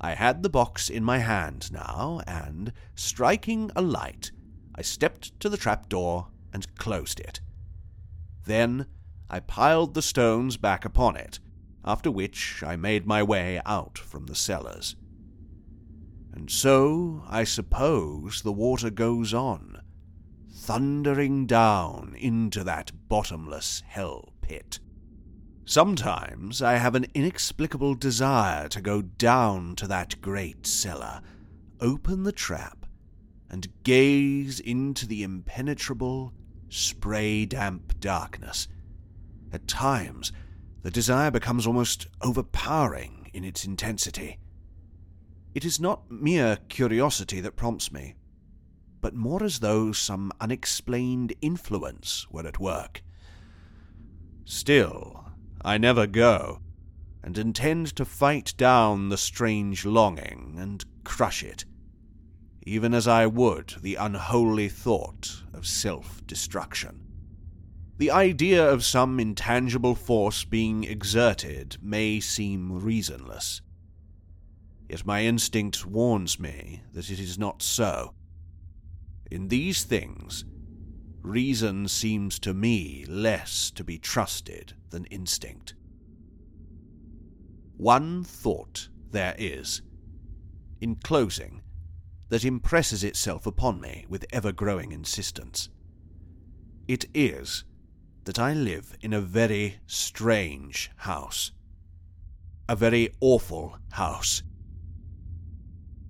I 0.00 0.14
had 0.14 0.42
the 0.42 0.50
box 0.50 0.90
in 0.90 1.04
my 1.04 1.18
hand 1.18 1.72
now, 1.72 2.20
and, 2.26 2.72
striking 2.94 3.70
a 3.74 3.80
light, 3.80 4.30
I 4.74 4.82
stepped 4.82 5.38
to 5.40 5.48
the 5.48 5.56
trap 5.56 5.88
door 5.88 6.28
and 6.52 6.74
closed 6.76 7.18
it. 7.18 7.40
Then 8.44 8.86
I 9.30 9.40
piled 9.40 9.94
the 9.94 10.02
stones 10.02 10.56
back 10.56 10.84
upon 10.84 11.16
it, 11.16 11.40
after 11.84 12.10
which 12.10 12.62
I 12.62 12.76
made 12.76 13.06
my 13.06 13.22
way 13.22 13.60
out 13.64 13.96
from 13.96 14.26
the 14.26 14.34
cellars. 14.34 14.96
And 16.36 16.50
so, 16.50 17.22
I 17.26 17.44
suppose, 17.44 18.42
the 18.42 18.52
water 18.52 18.90
goes 18.90 19.32
on, 19.32 19.80
thundering 20.52 21.46
down 21.46 22.14
into 22.14 22.62
that 22.62 22.92
bottomless 23.08 23.82
hell 23.86 24.34
pit. 24.42 24.78
Sometimes 25.64 26.60
I 26.60 26.74
have 26.74 26.94
an 26.94 27.06
inexplicable 27.14 27.94
desire 27.94 28.68
to 28.68 28.82
go 28.82 29.00
down 29.00 29.76
to 29.76 29.88
that 29.88 30.20
great 30.20 30.66
cellar, 30.66 31.22
open 31.80 32.24
the 32.24 32.32
trap, 32.32 32.84
and 33.48 33.72
gaze 33.82 34.60
into 34.60 35.06
the 35.06 35.22
impenetrable, 35.22 36.34
spray 36.68 37.46
damp 37.46 37.98
darkness. 37.98 38.68
At 39.54 39.66
times, 39.66 40.32
the 40.82 40.90
desire 40.90 41.30
becomes 41.30 41.66
almost 41.66 42.08
overpowering 42.20 43.30
in 43.32 43.42
its 43.42 43.64
intensity. 43.64 44.38
It 45.56 45.64
is 45.64 45.80
not 45.80 46.10
mere 46.10 46.58
curiosity 46.68 47.40
that 47.40 47.56
prompts 47.56 47.90
me, 47.90 48.14
but 49.00 49.14
more 49.14 49.42
as 49.42 49.60
though 49.60 49.90
some 49.90 50.30
unexplained 50.38 51.32
influence 51.40 52.26
were 52.30 52.46
at 52.46 52.60
work. 52.60 53.02
Still, 54.44 55.24
I 55.64 55.78
never 55.78 56.06
go, 56.06 56.60
and 57.22 57.38
intend 57.38 57.96
to 57.96 58.04
fight 58.04 58.52
down 58.58 59.08
the 59.08 59.16
strange 59.16 59.86
longing 59.86 60.56
and 60.58 60.84
crush 61.04 61.42
it, 61.42 61.64
even 62.66 62.92
as 62.92 63.08
I 63.08 63.24
would 63.24 63.76
the 63.80 63.94
unholy 63.94 64.68
thought 64.68 65.42
of 65.54 65.66
self 65.66 66.20
destruction. 66.26 67.00
The 67.96 68.10
idea 68.10 68.70
of 68.70 68.84
some 68.84 69.18
intangible 69.18 69.94
force 69.94 70.44
being 70.44 70.84
exerted 70.84 71.78
may 71.80 72.20
seem 72.20 72.78
reasonless. 72.78 73.62
Yet 74.88 75.04
my 75.04 75.24
instinct 75.24 75.84
warns 75.84 76.38
me 76.38 76.82
that 76.92 77.10
it 77.10 77.18
is 77.18 77.38
not 77.38 77.62
so. 77.62 78.14
In 79.30 79.48
these 79.48 79.82
things, 79.82 80.44
reason 81.22 81.88
seems 81.88 82.38
to 82.38 82.54
me 82.54 83.04
less 83.06 83.70
to 83.72 83.82
be 83.82 83.98
trusted 83.98 84.74
than 84.90 85.04
instinct. 85.06 85.74
One 87.76 88.22
thought 88.22 88.88
there 89.10 89.34
is, 89.36 89.82
in 90.80 90.96
closing, 90.96 91.62
that 92.28 92.44
impresses 92.44 93.04
itself 93.04 93.46
upon 93.46 93.80
me 93.80 94.06
with 94.08 94.24
ever 94.32 94.52
growing 94.52 94.92
insistence. 94.92 95.68
It 96.88 97.06
is 97.12 97.64
that 98.24 98.38
I 98.38 98.52
live 98.52 98.96
in 99.00 99.12
a 99.12 99.20
very 99.20 99.78
strange 99.86 100.90
house, 100.96 101.52
a 102.68 102.76
very 102.76 103.10
awful 103.20 103.78
house, 103.92 104.42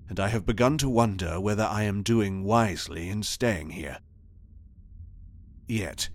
and 0.08 0.20
I 0.20 0.28
have 0.28 0.46
begun 0.46 0.78
to 0.78 0.88
wonder 0.88 1.40
whether 1.40 1.64
I 1.64 1.82
am 1.82 2.02
doing 2.02 2.44
wisely 2.44 3.08
in 3.08 3.22
staying 3.22 3.70
here. 3.70 3.98
Yet, 5.66 6.08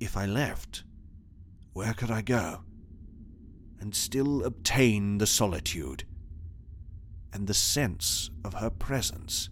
if 0.00 0.16
I 0.16 0.26
left, 0.26 0.84
where 1.72 1.94
could 1.94 2.10
I 2.10 2.22
go? 2.22 2.60
And 3.80 3.94
still 3.94 4.44
obtain 4.44 5.18
the 5.18 5.26
solitude 5.26 6.04
and 7.32 7.46
the 7.46 7.54
sense 7.54 8.30
of 8.44 8.54
her 8.54 8.70
presence. 8.70 9.50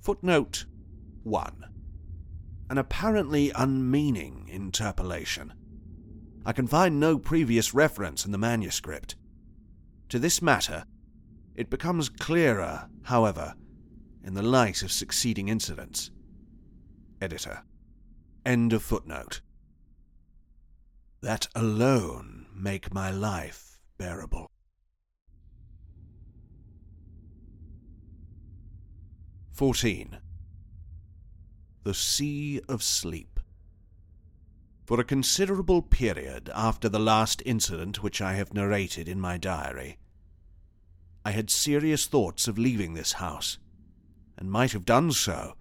Footnote 0.00 0.66
1. 1.24 1.64
An 2.70 2.78
apparently 2.78 3.50
unmeaning 3.54 4.48
interpolation. 4.48 5.52
I 6.46 6.52
can 6.52 6.66
find 6.66 6.98
no 6.98 7.18
previous 7.18 7.74
reference 7.74 8.24
in 8.24 8.32
the 8.32 8.38
manuscript. 8.38 9.16
To 10.08 10.18
this 10.18 10.40
matter, 10.40 10.84
it 11.60 11.68
becomes 11.68 12.08
clearer, 12.08 12.88
however, 13.02 13.52
in 14.24 14.32
the 14.32 14.40
light 14.42 14.82
of 14.82 14.90
succeeding 14.90 15.48
incidents. 15.48 16.10
Editor. 17.20 17.62
End 18.46 18.72
of 18.72 18.82
footnote. 18.82 19.42
That 21.20 21.48
alone 21.54 22.46
make 22.54 22.94
my 22.94 23.10
life 23.10 23.78
bearable. 23.98 24.50
Fourteen. 29.52 30.16
The 31.84 31.92
Sea 31.92 32.62
of 32.70 32.82
Sleep. 32.82 33.38
For 34.86 34.98
a 34.98 35.04
considerable 35.04 35.82
period 35.82 36.50
after 36.54 36.88
the 36.88 36.98
last 36.98 37.42
incident 37.44 38.02
which 38.02 38.22
I 38.22 38.32
have 38.32 38.54
narrated 38.54 39.10
in 39.10 39.20
my 39.20 39.36
diary, 39.36 39.98
I 41.24 41.32
had 41.32 41.50
serious 41.50 42.06
thoughts 42.06 42.48
of 42.48 42.58
leaving 42.58 42.94
this 42.94 43.12
house, 43.14 43.58
and 44.36 44.50
might 44.50 44.72
have 44.72 44.84
done 44.84 45.12
so 45.12 45.54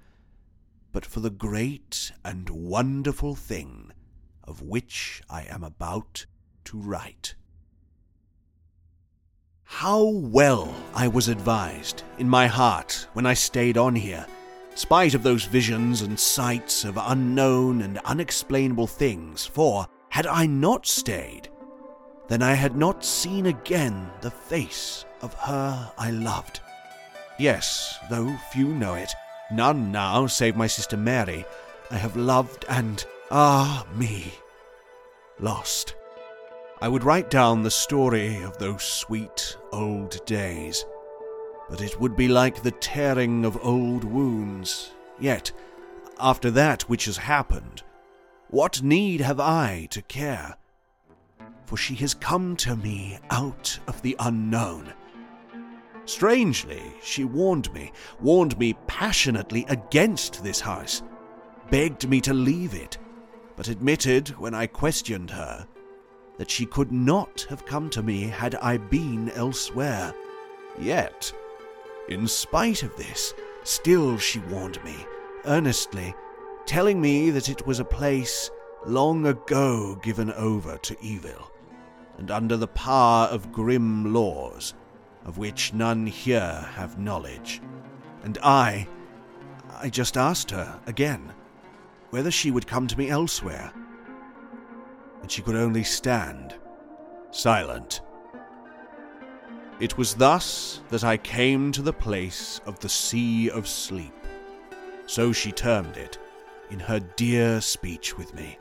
but 0.92 1.06
for 1.06 1.20
the 1.20 1.30
great 1.30 2.12
and 2.26 2.50
wonderful 2.50 3.36
thing 3.36 3.92
of 4.44 4.62
which 4.62 5.22
I 5.30 5.44
am 5.44 5.64
about 5.64 6.26
to 6.66 6.80
write. 6.80 7.36
How 9.64 10.04
well 10.04 10.74
I 10.96 11.08
was 11.08 11.28
advised 11.28 12.04
in 12.18 12.28
my 12.28 12.48
heart 12.48 13.08
when 13.14 13.28
I 13.28 13.36
stayed 13.36 13.78
on 13.78 13.96
here, 13.96 14.26
spite 14.74 15.14
of 15.14 15.22
those 15.22 15.46
visions 15.46 16.02
and 16.02 16.20
sights 16.20 16.84
of 16.84 16.98
unknown 17.00 17.84
and 17.84 18.00
unexplainable 18.00 18.88
things, 18.88 19.46
for 19.46 19.86
had 20.10 20.26
I 20.26 20.48
not 20.48 20.88
stayed, 20.88 21.50
then 22.30 22.42
I 22.42 22.54
had 22.54 22.76
not 22.76 23.04
seen 23.04 23.48
again 23.48 24.10
the 24.22 24.32
face 24.32 25.06
of 25.22 25.34
her 25.34 25.92
I 25.98 26.12
loved. 26.12 26.62
Yes, 27.38 27.98
though 28.10 28.36
few 28.52 28.70
know 28.70 28.94
it, 28.94 29.14
None 29.52 29.92
now, 29.92 30.28
save 30.28 30.56
my 30.56 30.68
sister 30.68 30.96
Mary, 30.96 31.44
I 31.90 31.96
have 31.96 32.16
loved 32.16 32.66
and, 32.70 33.04
ah 33.32 33.86
me, 33.96 34.32
lost. 35.40 35.96
I 36.82 36.88
would 36.88 37.04
write 37.04 37.32
down 37.32 37.64
the 37.64 37.72
story 37.72 38.44
of 38.44 38.58
those 38.60 38.84
sweet 38.84 39.58
old 39.72 40.24
days, 40.28 40.86
but 41.68 41.82
it 41.82 42.00
would 42.00 42.16
be 42.16 42.28
like 42.28 42.62
the 42.62 42.72
tearing 42.72 43.44
of 43.44 43.58
old 43.66 44.04
wounds. 44.04 44.92
Yet, 45.20 45.52
after 46.20 46.52
that 46.52 46.84
which 46.84 47.06
has 47.06 47.18
happened, 47.18 47.82
what 48.50 48.84
need 48.84 49.20
have 49.22 49.40
I 49.40 49.88
to 49.90 50.02
care? 50.04 50.58
For 51.70 51.78
she 51.78 51.94
has 51.98 52.16
come 52.16 52.56
to 52.58 52.76
me 52.76 53.20
out 53.30 53.78
of 53.88 54.02
the 54.02 54.16
unknown 54.20 54.92
Strangely, 56.10 56.82
she 57.04 57.24
warned 57.24 57.72
me, 57.72 57.92
warned 58.20 58.58
me 58.58 58.74
passionately 58.88 59.64
against 59.70 60.44
this 60.44 60.60
house, 60.60 61.04
begged 61.70 62.10
me 62.10 62.20
to 62.22 62.34
leave 62.34 62.74
it, 62.74 62.98
but 63.56 63.68
admitted, 63.68 64.30
when 64.40 64.56
I 64.56 64.66
questioned 64.66 65.30
her, 65.30 65.68
that 66.40 66.50
she 66.50 66.66
could 66.66 66.92
not 66.92 67.46
have 67.48 67.68
come 67.68 67.92
to 67.92 68.02
me 68.02 68.24
had 68.24 68.56
I 68.56 68.78
been 68.78 69.30
elsewhere. 69.36 70.12
Yet, 70.80 71.32
in 72.08 72.28
spite 72.28 72.82
of 72.82 72.98
this, 72.98 73.36
still 73.64 74.18
she 74.18 74.40
warned 74.40 74.84
me, 74.84 74.96
earnestly, 75.46 76.16
telling 76.66 77.00
me 77.00 77.30
that 77.30 77.50
it 77.50 77.68
was 77.68 77.80
a 77.80 77.86
place 77.86 78.50
long 78.88 79.28
ago 79.28 79.94
given 80.02 80.32
over 80.32 80.76
to 80.80 80.98
evil, 81.04 81.52
and 82.20 82.30
under 82.30 82.58
the 82.58 82.68
power 82.68 83.28
of 83.28 83.52
grim 83.52 84.14
laws 84.14 84.74
of 85.26 85.38
which 85.38 85.74
none 85.74 86.06
here 86.06 86.68
have 86.76 87.00
knowledge. 87.00 87.62
And 88.24 88.38
I, 88.44 88.88
I 89.82 89.90
just 89.90 90.18
asked 90.18 90.52
her 90.52 90.80
again 90.86 91.34
whether 92.10 92.30
she 92.30 92.52
would 92.52 92.68
come 92.68 92.88
to 92.88 92.98
me 92.98 93.10
elsewhere. 93.10 93.72
And 95.22 95.32
she 95.32 95.42
could 95.42 95.56
only 95.56 95.84
stand, 95.84 96.56
silent. 97.32 98.02
It 99.80 99.98
was 99.98 100.16
thus 100.16 100.82
that 100.90 101.06
I 101.06 101.16
came 101.16 101.72
to 101.72 101.82
the 101.82 101.94
place 101.94 102.60
of 102.66 102.80
the 102.80 102.90
Sea 102.90 103.50
of 103.50 103.66
Sleep, 103.66 104.14
so 105.06 105.32
she 105.32 105.54
termed 105.54 105.96
it 105.96 106.18
in 106.70 106.82
her 106.82 107.00
dear 107.00 107.62
speech 107.62 108.18
with 108.18 108.34
me. 108.34 108.58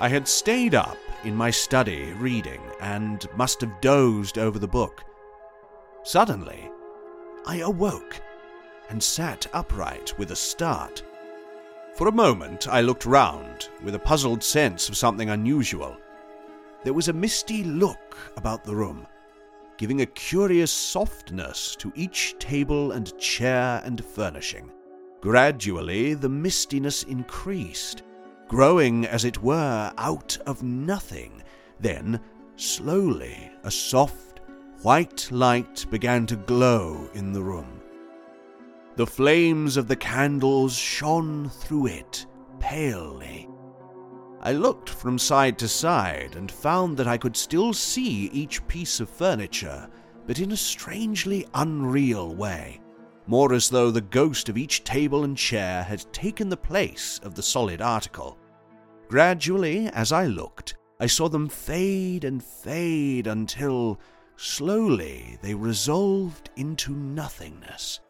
I 0.00 0.08
had 0.08 0.26
stayed 0.26 0.74
up 0.74 0.98
in 1.22 1.36
my 1.36 1.50
study 1.50 2.12
reading 2.14 2.60
and 2.80 3.26
must 3.36 3.60
have 3.60 3.80
dozed 3.80 4.38
over 4.38 4.58
the 4.58 4.66
book. 4.66 5.04
Suddenly, 6.02 6.68
I 7.46 7.58
awoke 7.58 8.20
and 8.88 9.02
sat 9.02 9.46
upright 9.52 10.12
with 10.18 10.32
a 10.32 10.36
start. 10.36 11.02
For 11.94 12.08
a 12.08 12.12
moment, 12.12 12.66
I 12.66 12.80
looked 12.80 13.06
round 13.06 13.68
with 13.84 13.94
a 13.94 14.00
puzzled 14.00 14.42
sense 14.42 14.88
of 14.88 14.96
something 14.96 15.30
unusual. 15.30 15.96
There 16.82 16.92
was 16.92 17.08
a 17.08 17.12
misty 17.12 17.62
look 17.62 18.16
about 18.36 18.64
the 18.64 18.74
room, 18.74 19.06
giving 19.78 20.00
a 20.00 20.06
curious 20.06 20.72
softness 20.72 21.76
to 21.76 21.92
each 21.94 22.34
table 22.40 22.92
and 22.92 23.16
chair 23.18 23.80
and 23.84 24.04
furnishing. 24.04 24.72
Gradually, 25.20 26.14
the 26.14 26.28
mistiness 26.28 27.04
increased, 27.04 28.02
growing, 28.48 29.06
as 29.06 29.24
it 29.24 29.42
were, 29.42 29.92
out 29.98 30.36
of 30.46 30.62
nothing. 30.62 31.42
Then, 31.80 32.20
slowly, 32.56 33.50
a 33.62 33.70
soft, 33.70 34.40
white 34.82 35.28
light 35.30 35.86
began 35.90 36.26
to 36.26 36.36
glow 36.36 37.08
in 37.14 37.32
the 37.32 37.42
room. 37.42 37.80
The 38.96 39.06
flames 39.06 39.76
of 39.76 39.88
the 39.88 39.96
candles 39.96 40.76
shone 40.76 41.48
through 41.48 41.86
it 41.86 42.26
palely. 42.60 43.48
I 44.40 44.52
looked 44.52 44.90
from 44.90 45.18
side 45.18 45.58
to 45.58 45.68
side 45.68 46.36
and 46.36 46.50
found 46.50 46.96
that 46.98 47.08
I 47.08 47.16
could 47.16 47.36
still 47.36 47.72
see 47.72 48.26
each 48.26 48.66
piece 48.68 49.00
of 49.00 49.08
furniture, 49.08 49.88
but 50.26 50.38
in 50.38 50.52
a 50.52 50.56
strangely 50.56 51.46
unreal 51.54 52.34
way, 52.34 52.80
more 53.26 53.52
as 53.52 53.68
though 53.70 53.90
the 53.90 54.00
ghost 54.00 54.48
of 54.48 54.58
each 54.58 54.84
table 54.84 55.24
and 55.24 55.36
chair 55.36 55.82
had 55.82 56.12
taken 56.12 56.48
the 56.48 56.56
place 56.56 57.20
of 57.22 57.34
the 57.34 57.42
solid 57.42 57.80
article. 57.80 58.36
Gradually, 59.08 59.88
as 59.88 60.12
I 60.12 60.26
looked, 60.26 60.76
I 61.00 61.06
saw 61.06 61.28
them 61.28 61.48
fade 61.48 62.24
and 62.24 62.42
fade 62.42 63.26
until, 63.26 63.98
slowly, 64.36 65.38
they 65.42 65.54
resolved 65.54 66.50
into 66.56 66.92
nothingness. 66.92 68.00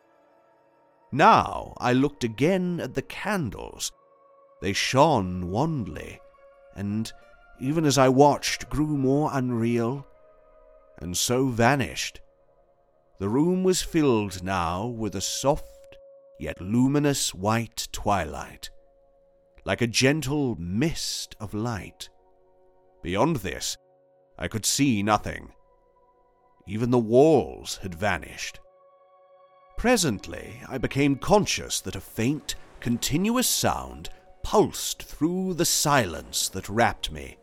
Now 1.13 1.75
I 1.79 1.93
looked 1.93 2.25
again 2.25 2.81
at 2.81 2.95
the 2.95 3.03
candles. 3.03 3.93
They 4.61 4.73
shone 4.73 5.51
wanly, 5.51 6.21
and 6.75 7.13
even 7.61 7.85
as 7.85 7.99
I 7.99 8.09
watched, 8.09 8.69
grew 8.69 8.97
more 8.97 9.31
unreal, 9.33 10.07
and 10.99 11.17
so 11.17 11.47
vanished. 11.47 12.21
The 13.19 13.29
room 13.29 13.63
was 13.63 13.81
filled 13.81 14.43
now 14.43 14.87
with 14.87 15.15
a 15.15 15.21
soft 15.21 15.97
yet 16.39 16.61
luminous 16.61 17.33
white 17.33 17.89
twilight, 17.93 18.71
like 19.65 19.81
a 19.81 19.87
gentle 19.87 20.57
mist 20.57 21.37
of 21.39 21.55
light. 21.55 22.09
Beyond 23.03 23.37
this, 23.37 23.77
I 24.39 24.49
could 24.49 24.67
see 24.67 25.03
nothing. 25.03 25.53
Even 26.67 26.91
the 26.91 26.99
walls 26.99 27.79
had 27.83 27.95
vanished. 27.95 28.59
Presently, 29.77 30.61
I 30.69 30.79
became 30.79 31.17
conscious 31.17 31.81
that 31.83 31.97
a 31.97 32.01
faint, 32.01 32.57
continuous 32.81 33.49
sound 33.49 34.11
pulsed 34.43 35.03
through 35.03 35.55
the 35.55 35.65
silence 35.65 36.49
that 36.49 36.69
wrapped 36.69 37.13
me. 37.13 37.39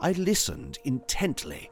I 0.00 0.12
listened 0.12 0.78
intently. 0.84 1.70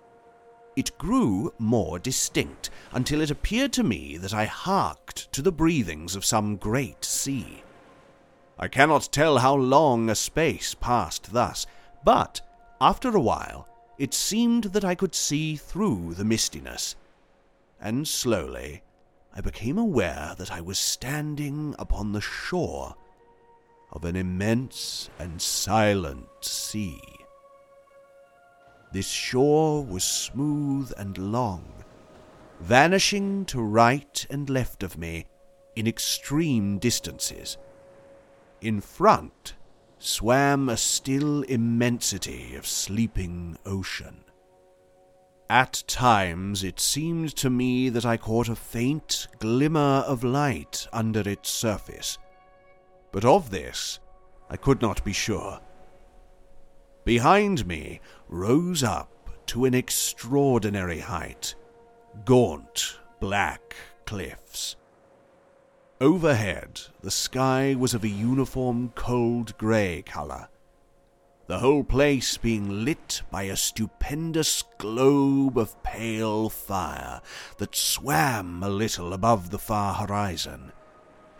It 0.75 0.97
grew 0.97 1.53
more 1.59 1.99
distinct 1.99 2.71
until 2.93 3.21
it 3.21 3.31
appeared 3.31 3.73
to 3.75 3.83
me 3.83 4.17
that 4.17 4.33
I 4.33 4.47
harked 4.47 5.31
to 5.33 5.43
the 5.43 5.53
breathings 5.53 6.17
of 6.17 6.25
some 6.25 6.57
great 6.57 7.05
sea. 7.05 7.63
I 8.59 8.69
cannot 8.69 9.13
tell 9.13 9.39
how 9.39 9.55
long 9.55 10.09
a 10.09 10.15
space 10.15 10.75
passed 10.75 11.33
thus, 11.33 11.67
but 12.05 12.41
after 12.81 13.15
a 13.15 13.21
while 13.21 13.69
it 13.99 14.15
seemed 14.15 14.65
that 14.65 14.85
I 14.85 14.95
could 14.95 15.15
see 15.15 15.57
through 15.57 16.15
the 16.15 16.25
mistiness, 16.25 16.97
and 17.81 18.09
slowly 18.09 18.83
I 19.35 19.41
became 19.41 19.79
aware 19.79 20.35
that 20.39 20.51
I 20.51 20.61
was 20.61 20.79
standing 20.79 21.75
upon 21.79 22.13
the 22.13 22.21
shore 22.21 22.97
of 23.93 24.05
an 24.05 24.17
immense 24.17 25.11
and 25.19 25.41
silent 25.41 26.29
sea. 26.41 27.01
This 28.93 29.09
shore 29.09 29.83
was 29.83 30.05
smooth 30.05 30.93
and 30.99 31.17
long, 31.17 31.65
vanishing 32.61 33.47
to 33.47 33.63
right 33.63 34.27
and 34.29 34.51
left 34.51 34.83
of 34.83 34.99
me 34.99 35.25
in 35.75 35.87
extreme 35.87 36.79
distances. 36.79 37.57
In 38.61 38.83
front 38.83 39.55
swam 39.99 40.69
a 40.69 40.77
still 40.77 41.43
immensity 41.45 42.55
of 42.55 42.67
sleeping 42.67 43.57
ocean. 43.65 44.25
At 45.49 45.85
times 45.87 46.63
it 46.63 46.79
seemed 46.79 47.35
to 47.37 47.49
me 47.49 47.89
that 47.89 48.05
I 48.05 48.19
caught 48.19 48.49
a 48.49 48.55
faint 48.55 49.27
glimmer 49.39 50.05
of 50.07 50.23
light 50.23 50.87
under 50.93 51.21
its 51.21 51.49
surface, 51.49 52.19
but 53.11 53.25
of 53.25 53.51
this 53.51 54.01
I 54.51 54.57
could 54.57 54.83
not 54.83 55.03
be 55.03 55.15
sure. 55.15 55.61
Behind 57.05 57.67
me 57.67 58.01
rose 58.29 58.83
up 58.85 59.31
to 59.47 59.65
an 59.65 59.75
extraordinary 59.75 61.01
height 61.01 61.55
gaunt 62.25 62.99
black 63.19 63.75
cliffs. 64.07 64.77
Overhead, 66.01 66.81
the 67.01 67.11
sky 67.11 67.75
was 67.77 67.95
of 67.95 68.05
a 68.05 68.09
uniform 68.09 68.93
cold 68.95 69.57
grey 69.59 70.03
colour, 70.03 70.49
the 71.47 71.59
whole 71.59 71.85
place 71.85 72.37
being 72.37 72.85
lit 72.85 73.23
by 73.31 73.45
a 73.45 73.57
stupendous 73.57 74.63
globe 74.79 75.59
of 75.59 75.83
pale 75.83 76.49
fire 76.49 77.21
that 77.59 77.75
swam 77.75 78.63
a 78.63 78.69
little 78.69 79.13
above 79.13 79.51
the 79.51 79.59
far 79.59 79.95
horizon 79.95 80.73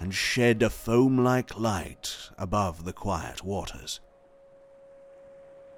and 0.01 0.13
shed 0.13 0.63
a 0.63 0.71
foam 0.71 1.19
like 1.19 1.59
light 1.59 2.31
above 2.37 2.85
the 2.85 2.93
quiet 2.93 3.45
waters. 3.45 4.01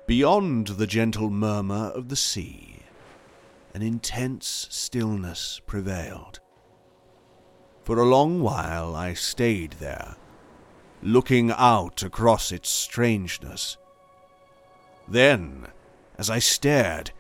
Beyond 0.07 0.69
the 0.69 0.87
gentle 0.87 1.31
murmur 1.31 1.91
of 1.95 2.09
the 2.09 2.17
sea, 2.17 2.81
an 3.75 3.83
intense 3.83 4.67
stillness 4.71 5.61
prevailed. 5.67 6.41
For 7.85 7.99
a 7.99 8.05
long 8.05 8.41
while 8.41 8.95
I 8.95 9.15
stayed 9.15 9.73
there, 9.75 10.17
looking 11.03 11.51
out 11.51 12.03
across 12.03 12.53
its 12.53 12.69
strangeness 12.69 13.77
then, 15.09 15.67
as 16.17 16.31
I 16.31 16.39
stared, 16.39 17.13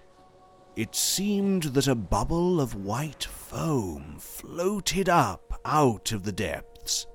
it 0.77 0.95
seemed 0.95 1.65
that 1.65 1.87
a 1.87 1.95
bubble 1.95 2.61
of 2.61 2.75
white 2.75 3.25
foam 3.25 4.17
floated 4.19 5.09
up 5.09 5.61
out 5.65 6.13
of 6.13 6.25
the 6.25 6.33
depths. 6.33 7.07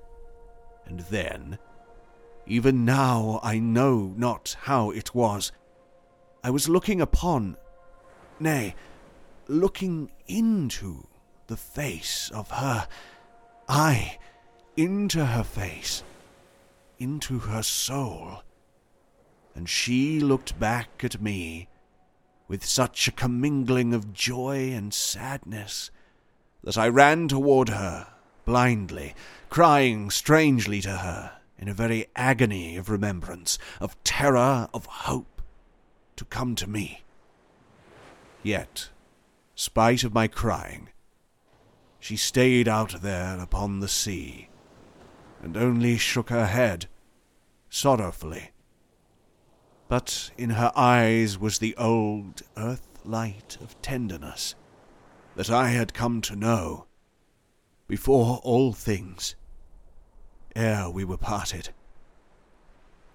And 0.86 1.00
then, 1.00 1.58
even 2.46 2.84
now 2.84 3.40
I 3.42 3.58
know 3.58 4.14
not 4.16 4.56
how 4.62 4.90
it 4.90 5.14
was, 5.14 5.52
I 6.42 6.50
was 6.50 6.68
looking 6.68 7.00
upon, 7.00 7.56
nay, 8.38 8.74
looking 9.46 10.10
into 10.26 11.06
the 11.48 11.56
face 11.56 12.30
of 12.32 12.50
her, 12.50 12.88
ay, 13.68 14.18
into 14.76 15.26
her 15.26 15.42
face, 15.42 16.02
into 16.98 17.40
her 17.40 17.62
soul. 17.62 18.42
And 19.54 19.68
she 19.68 20.20
looked 20.20 20.58
back 20.58 21.04
at 21.04 21.20
me 21.20 21.68
with 22.48 22.64
such 22.64 23.06
a 23.06 23.12
commingling 23.12 23.92
of 23.92 24.12
joy 24.12 24.70
and 24.72 24.94
sadness 24.94 25.90
that 26.64 26.78
I 26.78 26.88
ran 26.88 27.28
toward 27.28 27.68
her 27.68 28.08
blindly, 28.44 29.14
crying 29.48 30.10
strangely 30.10 30.80
to 30.80 30.90
her 30.90 31.32
in 31.58 31.68
a 31.68 31.74
very 31.74 32.06
agony 32.16 32.76
of 32.76 32.88
remembrance, 32.88 33.58
of 33.80 34.02
terror, 34.04 34.68
of 34.72 34.86
hope, 34.86 35.39
to 36.20 36.24
come 36.24 36.54
to 36.54 36.70
me. 36.70 37.02
Yet, 38.42 38.88
spite 39.54 40.04
of 40.04 40.14
my 40.14 40.28
crying, 40.28 40.88
she 41.98 42.16
stayed 42.16 42.68
out 42.68 43.02
there 43.02 43.38
upon 43.40 43.80
the 43.80 43.88
sea, 43.88 44.48
and 45.42 45.56
only 45.56 45.98
shook 45.98 46.30
her 46.30 46.46
head 46.46 46.86
sorrowfully 47.68 48.52
but 49.90 50.30
in 50.38 50.50
her 50.50 50.70
eyes 50.76 51.36
was 51.36 51.58
the 51.58 51.76
old 51.76 52.42
earth 52.56 52.86
light 53.04 53.58
of 53.60 53.82
tenderness 53.82 54.54
that 55.34 55.50
I 55.50 55.70
had 55.70 55.92
come 55.92 56.20
to 56.22 56.36
know 56.36 56.86
before 57.88 58.40
all 58.44 58.72
things, 58.72 59.34
ere 60.54 60.88
we 60.88 61.04
were 61.04 61.16
parted. 61.16 61.70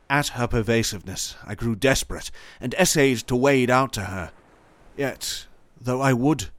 At 0.09 0.29
her 0.29 0.47
pervasiveness 0.47 1.35
I 1.45 1.55
grew 1.55 1.75
desperate, 1.75 2.29
and 2.61 2.75
essayed 2.75 3.19
to 3.27 3.35
wade 3.35 3.69
out 3.69 3.93
to 3.93 4.01
her. 4.01 4.31
Yet, 4.95 5.47
though 5.79 6.01
I 6.01 6.13
would, 6.13 6.49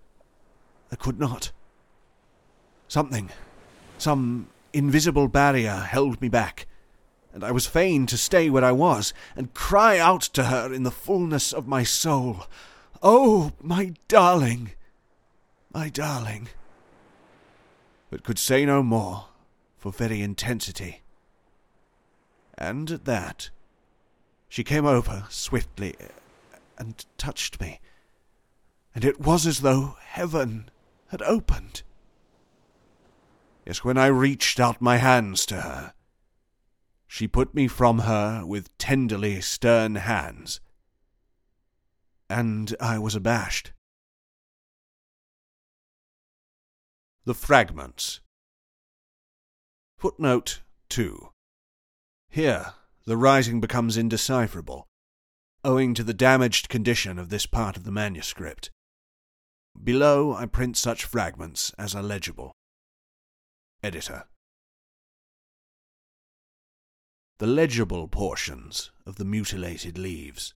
I 0.91 0.97
could 0.97 1.19
not. 1.19 1.53
Something, 2.89 3.31
some 3.99 4.49
invisible 4.73 5.29
barrier 5.29 5.77
held 5.77 6.21
me 6.21 6.29
back, 6.29 6.67
and 7.33 7.45
I 7.45 7.51
was 7.51 7.67
fain 7.67 8.07
to 8.07 8.17
stay 8.17 8.51
where 8.51 8.65
I 8.65 8.73
was, 8.73 9.15
and 9.37 9.55
cry 9.55 9.99
out 9.99 10.23
to 10.23 10.45
her 10.45 10.73
in 10.73 10.83
the 10.83 10.91
fullness 10.91 11.53
of 11.53 11.69
my 11.69 11.83
soul, 11.83 12.47
Oh, 13.03 13.53
my 13.61 13.93
darling, 14.09 14.73
my 15.73 15.89
darling, 15.89 16.49
but 18.11 18.25
could 18.25 18.39
say 18.39 18.65
no 18.65 18.83
more 18.83 19.27
for 19.79 19.93
very 19.93 20.23
intensity. 20.23 21.03
And 22.59 22.91
at 22.91 23.05
that, 23.05 23.51
she 24.49 24.65
came 24.65 24.87
over 24.87 25.27
swiftly 25.29 25.95
eh, 26.01 26.09
and 26.79 27.05
touched 27.19 27.61
me, 27.61 27.81
and 28.95 29.05
it 29.05 29.21
was 29.21 29.47
as 29.47 29.61
though 29.61 29.97
heaven 30.01 30.71
had 31.09 31.21
opened. 31.23 31.83
Yes, 33.67 33.85
when 33.85 33.99
I 33.99 34.07
reached 34.07 34.59
out 34.61 34.81
my 34.81 34.97
hands 34.97 35.45
to 35.47 35.61
her, 35.61 35.93
she 37.07 37.29
put 37.29 37.55
me 37.55 37.69
from 37.69 38.01
her 38.01 38.45
with 38.47 38.77
tenderly 38.79 39.41
stern 39.41 39.97
hands, 39.97 40.61
and 42.31 42.75
I 42.81 42.99
was 42.99 43.15
abashed. 43.15 43.73
The 47.25 47.35
Fragments. 47.35 48.21
Footnote 49.99 50.63
2 50.91 51.31
Here, 52.37 52.75
the 53.07 53.17
writing 53.17 53.63
becomes 53.63 53.97
indecipherable, 53.97 54.87
owing 55.65 55.95
to 55.95 56.05
the 56.05 56.13
damaged 56.13 56.69
condition 56.69 57.19
of 57.19 57.31
this 57.31 57.47
part 57.47 57.79
of 57.79 57.85
the 57.85 57.91
manuscript. 57.91 58.71
Below 59.83 60.35
I 60.35 60.45
print 60.45 60.77
such 60.77 61.07
fragments 61.07 61.73
as 61.79 61.95
are 61.95 62.03
legible. 62.03 62.53
Editor. 63.83 64.25
The 67.39 67.47
legible 67.47 68.07
portions 68.07 68.91
of 69.07 69.17
the 69.17 69.25
mutilated 69.25 69.97
leaves. 69.97 70.53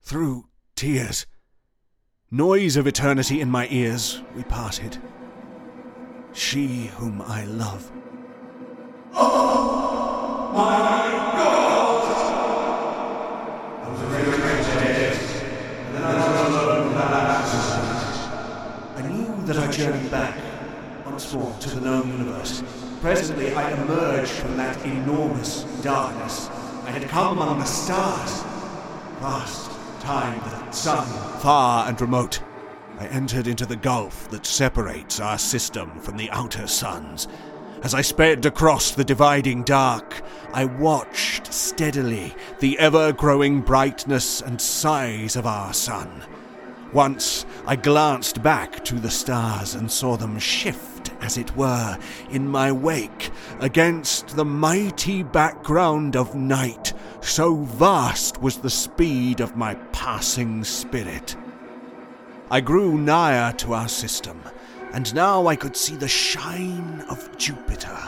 Through 0.00 0.44
tears, 0.76 1.26
noise 2.30 2.76
of 2.76 2.86
eternity 2.86 3.40
in 3.40 3.50
my 3.50 3.66
ears, 3.68 4.22
we 4.36 4.44
parted. 4.44 4.96
She 6.32 6.86
whom 6.98 7.20
I 7.20 7.44
love. 7.46 7.90
Oh, 9.14 10.50
my 10.54 10.78
God! 11.36 12.04
I 13.82 13.88
was 13.90 14.00
afraid 14.02 14.24
to 14.24 14.30
death, 14.40 15.42
and 15.86 15.94
then 15.94 16.02
I 16.04 16.06
was 16.16 16.54
alone 16.54 16.88
I 18.96 19.02
knew 19.08 19.46
that 19.46 19.56
I 19.58 19.70
journeyed 19.70 20.10
back 20.10 20.36
once 21.06 21.32
more 21.32 21.54
to 21.60 21.70
the 21.70 21.80
known 21.80 22.08
universe. 22.08 22.62
Presently 23.00 23.54
I 23.54 23.70
emerged 23.82 24.32
from 24.32 24.56
that 24.56 24.84
enormous 24.84 25.62
darkness. 25.82 26.48
I 26.84 26.90
had 26.90 27.08
come 27.08 27.38
among 27.38 27.58
the 27.60 27.64
stars. 27.64 28.42
Vast 29.20 29.70
time, 30.00 30.40
the 30.40 30.70
sun, 30.72 31.06
far 31.40 31.88
and 31.88 32.00
remote. 32.00 32.42
I 32.98 33.06
entered 33.06 33.46
into 33.46 33.66
the 33.66 33.76
gulf 33.76 34.28
that 34.30 34.44
separates 34.44 35.20
our 35.20 35.38
system 35.38 36.00
from 36.00 36.16
the 36.16 36.30
outer 36.30 36.66
suns. 36.66 37.28
As 37.82 37.94
I 37.94 38.00
sped 38.00 38.44
across 38.44 38.90
the 38.90 39.04
dividing 39.04 39.62
dark, 39.62 40.22
I 40.52 40.64
watched 40.64 41.52
steadily 41.52 42.34
the 42.58 42.76
ever 42.78 43.12
growing 43.12 43.60
brightness 43.60 44.40
and 44.40 44.60
size 44.60 45.36
of 45.36 45.46
our 45.46 45.72
sun. 45.72 46.24
Once 46.92 47.46
I 47.66 47.76
glanced 47.76 48.42
back 48.42 48.84
to 48.86 48.96
the 48.96 49.10
stars 49.10 49.74
and 49.74 49.90
saw 49.90 50.16
them 50.16 50.40
shift, 50.40 51.12
as 51.20 51.38
it 51.38 51.56
were, 51.56 51.96
in 52.30 52.48
my 52.48 52.72
wake 52.72 53.30
against 53.60 54.34
the 54.34 54.44
mighty 54.44 55.22
background 55.22 56.16
of 56.16 56.34
night, 56.34 56.92
so 57.20 57.56
vast 57.56 58.42
was 58.42 58.56
the 58.56 58.70
speed 58.70 59.40
of 59.40 59.56
my 59.56 59.74
passing 59.92 60.64
spirit. 60.64 61.36
I 62.50 62.60
grew 62.60 62.98
nigher 62.98 63.52
to 63.58 63.74
our 63.74 63.88
system, 63.88 64.42
and 64.92 65.14
now 65.14 65.46
I 65.46 65.56
could 65.56 65.76
see 65.76 65.96
the 65.96 66.08
shine 66.08 67.04
of 67.08 67.36
Jupiter. 67.36 67.98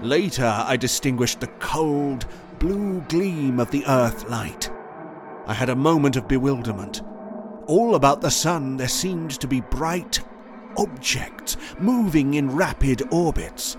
Later, 0.00 0.64
I 0.66 0.76
distinguished 0.76 1.40
the 1.40 1.48
cold, 1.58 2.26
blue 2.58 3.00
gleam 3.08 3.58
of 3.60 3.70
the 3.70 3.84
earth 3.86 4.28
light. 4.28 4.70
I 5.46 5.54
had 5.54 5.70
a 5.70 5.76
moment 5.76 6.16
of 6.16 6.28
bewilderment. 6.28 7.02
All 7.66 7.94
about 7.94 8.20
the 8.20 8.30
sun 8.30 8.76
there 8.76 8.88
seemed 8.88 9.32
to 9.40 9.48
be 9.48 9.60
bright 9.60 10.20
objects 10.76 11.56
moving 11.78 12.34
in 12.34 12.54
rapid 12.54 13.02
orbits. 13.12 13.76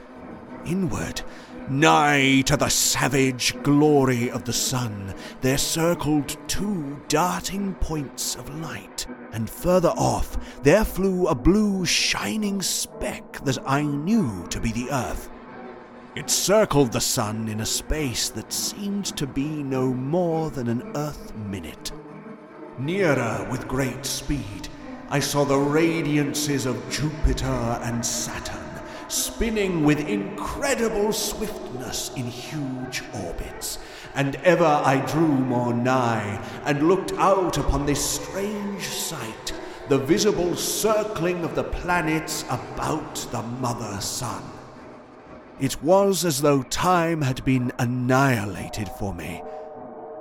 Inward, 0.65 1.21
Nigh 1.69 2.41
to 2.47 2.58
the 2.58 2.69
savage 2.69 3.55
glory 3.62 4.32
of 4.32 4.43
the 4.43 4.53
sun, 4.53 5.13
there 5.41 5.60
circled 5.60 6.36
two 6.47 6.99
darting 7.08 7.75
points 7.75 8.34
of 8.34 8.60
light, 8.60 9.05
and 9.34 9.47
further 9.47 9.89
off 9.89 10.36
there 10.63 10.84
flew 10.84 11.27
a 11.27 11.36
blue 11.36 11.86
shining 11.86 12.63
speck 12.63 13.43
that 13.43 13.60
I 13.67 13.84
knew 13.84 14.47
to 14.47 14.60
be 14.60 14.71
the 14.71 14.89
earth. 14.89 15.29
It 16.15 16.32
circled 16.32 16.91
the 16.91 17.01
sun 17.01 17.47
in 17.47 17.62
a 17.62 17.67
space 17.67 18.29
that 18.29 18.51
seemed 18.51 19.05
to 19.17 19.27
be 19.27 19.62
no 19.62 19.93
more 19.93 20.49
than 20.49 20.69
an 20.69 20.91
earth 20.95 21.36
minute. 21.36 21.91
Nearer 22.79 23.47
with 23.51 23.67
great 23.67 24.08
speed, 24.08 24.69
I 25.12 25.19
saw 25.19 25.43
the 25.45 25.53
radiances 25.53 26.65
of 26.65 26.89
Jupiter 26.89 27.79
and 27.84 28.03
Saturn 28.03 28.68
spinning 29.09 29.83
with 29.83 30.07
incredible 30.07 31.11
swiftness 31.11 32.11
in 32.15 32.25
huge 32.25 33.03
orbits. 33.13 33.79
And 34.15 34.35
ever 34.37 34.65
I 34.65 35.03
drew 35.05 35.27
more 35.27 35.73
nigh 35.73 36.43
and 36.65 36.87
looked 36.87 37.13
out 37.13 37.57
upon 37.57 37.85
this 37.85 38.03
strange 38.03 38.83
sight, 38.87 39.53
the 39.87 39.97
visible 39.97 40.55
circling 40.55 41.43
of 41.43 41.55
the 41.55 41.63
planets 41.63 42.43
about 42.49 43.15
the 43.31 43.41
mother 43.41 43.99
sun. 44.01 44.43
It 45.59 45.81
was 45.83 46.23
as 46.23 46.41
though 46.41 46.63
time 46.63 47.21
had 47.21 47.43
been 47.43 47.71
annihilated 47.79 48.87
for 48.99 49.13
me, 49.13 49.43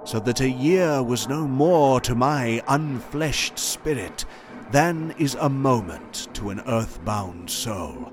so 0.05 0.19
that 0.21 0.41
a 0.41 0.51
year 0.51 1.03
was 1.03 1.29
no 1.29 1.47
more 1.47 2.01
to 2.01 2.15
my 2.15 2.63
unfleshed 2.67 3.59
spirit 3.59 4.25
than 4.73 5.15
is 5.19 5.37
a 5.37 5.49
moment 5.49 6.29
to 6.35 6.51
an 6.51 6.61
earthbound 6.67 7.49
soul 7.51 8.13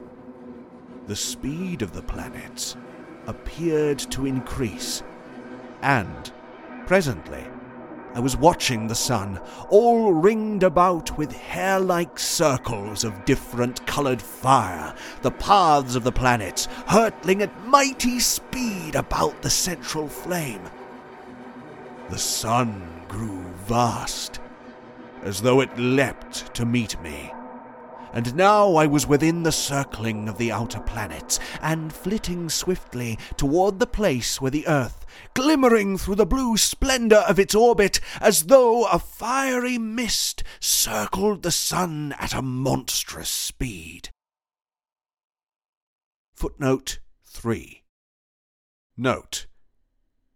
the 1.08 1.16
speed 1.16 1.82
of 1.82 1.94
the 1.94 2.02
planets 2.02 2.76
appeared 3.28 4.00
to 4.00 4.26
increase, 4.26 5.04
and 5.82 6.32
presently 6.86 7.46
I 8.16 8.20
was 8.20 8.38
watching 8.38 8.88
the 8.88 8.96
sun, 8.96 9.40
all 9.70 10.14
ringed 10.14 10.64
about 10.64 11.18
with 11.18 11.34
hair 11.34 11.80
like 11.80 12.18
circles 12.18 13.04
of 13.04 13.26
different 13.26 13.86
colored 13.86 14.22
fire, 14.22 14.96
the 15.22 15.32
paths 15.32 15.96
of 15.96 16.06
the 16.06 16.14
planets 16.14 16.68
hurtling 16.88 17.42
at 17.42 17.68
mighty 17.68 18.20
speed 18.20 18.96
about 18.96 19.42
the 19.42 19.50
central 19.50 20.08
flame. 20.08 20.62
The 22.10 22.18
sun 22.18 23.02
grew 23.10 23.44
vast, 23.66 24.40
as 25.24 25.42
though 25.42 25.60
it 25.60 25.78
leapt 25.78 26.54
to 26.56 26.66
meet 26.66 27.00
me 27.02 27.34
and 28.16 28.34
now 28.34 28.76
I 28.76 28.86
was 28.86 29.06
within 29.06 29.44
the 29.44 29.52
circling 29.52 30.30
of 30.30 30.38
the 30.38 30.50
outer 30.50 30.80
planets, 30.80 31.38
and 31.62 31.92
flitting 31.92 32.50
swiftly 32.50 33.20
toward 33.36 33.78
the 33.78 33.86
place 33.86 34.40
where 34.40 34.50
the 34.50 34.66
earth, 34.68 35.06
glimmering 35.34 35.98
through 35.98 36.16
the 36.16 36.26
blue 36.26 36.56
splendor 36.56 37.26
of 37.28 37.38
its 37.38 37.54
orbit, 37.54 38.00
as 38.22 38.46
though 38.46 38.88
a 38.88 39.00
fiery 39.00 39.78
mist, 39.78 40.44
circled 40.62 41.44
the 41.44 41.52
sun 41.52 42.16
at 42.18 42.34
a 42.34 42.42
monstrous 42.42 43.30
speed. 43.30 44.10
Footnote 46.34 47.00
3 47.26 47.84
Note 48.96 49.46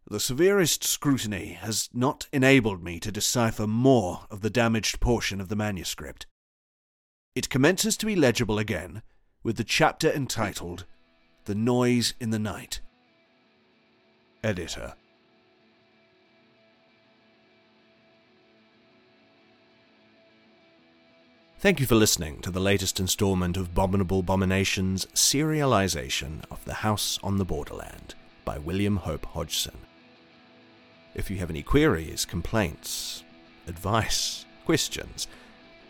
the 0.09 0.19
severest 0.19 0.83
scrutiny 0.83 1.53
has 1.53 1.87
not 1.93 2.27
enabled 2.33 2.83
me 2.83 2.99
to 2.99 3.11
decipher 3.11 3.67
more 3.67 4.25
of 4.31 4.41
the 4.41 4.49
damaged 4.49 4.99
portion 4.99 5.39
of 5.39 5.49
the 5.49 5.55
manuscript. 5.55 6.25
It 7.35 7.49
commences 7.49 7.95
to 7.97 8.05
be 8.05 8.15
legible 8.15 8.57
again 8.57 9.03
with 9.43 9.57
the 9.57 9.63
chapter 9.63 10.11
entitled 10.11 10.85
The 11.45 11.53
Noise 11.53 12.15
in 12.19 12.31
the 12.31 12.39
Night. 12.39 12.81
Editor. 14.43 14.95
Thank 21.59 21.79
you 21.79 21.85
for 21.85 21.95
listening 21.95 22.39
to 22.41 22.51
the 22.51 22.59
latest 22.59 22.99
installment 22.99 23.57
of 23.57 23.67
Abominable 23.67 24.19
Abomination's 24.19 25.05
serialization 25.07 26.43
of 26.49 26.63
The 26.65 26.75
House 26.75 27.19
on 27.21 27.37
the 27.37 27.45
Borderland 27.45 28.15
by 28.43 28.57
William 28.57 28.95
Hope 28.95 29.25
Hodgson. 29.25 29.77
If 31.13 31.29
you 31.29 31.37
have 31.37 31.49
any 31.49 31.61
queries, 31.61 32.25
complaints, 32.25 33.23
advice, 33.67 34.45
questions, 34.65 35.27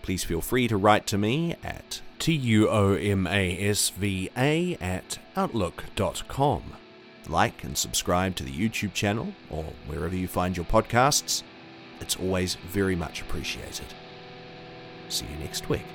please 0.02 0.24
feel 0.24 0.42
free 0.42 0.68
to 0.68 0.78
write 0.78 1.06
to 1.08 1.18
me 1.18 1.56
at 1.64 2.02
tuomasva 2.20 3.12
at 4.82 5.20
outlook.com. 5.36 6.64
like 7.28 7.64
and 7.64 7.78
subscribe 7.78 8.36
to 8.36 8.44
the 8.44 8.52
YouTube 8.52 8.94
channel 8.94 9.34
or 9.50 9.66
wherever 9.88 10.16
you 10.16 10.28
find 10.28 10.58
your 10.58 10.66
podcasts. 10.66 11.44
It's 12.02 12.16
always 12.16 12.56
very 12.56 12.96
much 12.96 13.22
appreciated. 13.22 13.88
See 15.10 15.26
you 15.26 15.38
next 15.40 15.70
week. 15.70 15.86